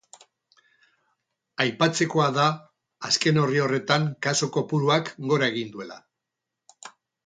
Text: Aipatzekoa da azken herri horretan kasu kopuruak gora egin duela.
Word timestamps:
Aipatzekoa 1.65 2.25
da 2.39 2.47
azken 3.11 3.41
herri 3.45 3.63
horretan 3.67 4.11
kasu 4.27 4.53
kopuruak 4.59 5.17
gora 5.33 5.55
egin 5.55 5.75
duela. 5.79 6.05